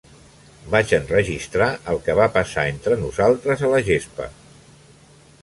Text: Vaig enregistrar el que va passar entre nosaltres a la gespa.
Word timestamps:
Vaig 0.75 0.93
enregistrar 0.97 1.67
el 1.93 2.01
que 2.07 2.15
va 2.21 2.27
passar 2.39 2.65
entre 2.71 2.99
nosaltres 3.03 3.63
a 3.69 3.71
la 3.75 3.85
gespa. 3.93 4.31